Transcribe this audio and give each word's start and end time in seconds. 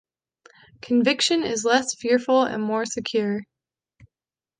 Conviction 0.81 1.43
is 1.43 1.63
less 1.63 1.93
fearful 1.93 2.41
and 2.41 2.63
more 2.63 2.85
secure. 2.87 3.43